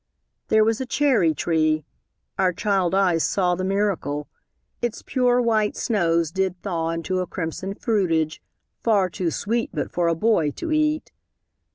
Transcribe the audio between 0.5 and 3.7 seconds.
was a cherry tree our child eyes saw The